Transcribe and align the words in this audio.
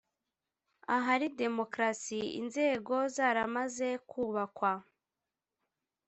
ahari 0.95 1.27
démocratie, 1.41 2.29
inzego 2.39 2.95
zaramaze 3.15 3.89
kubakwa, 4.09 4.71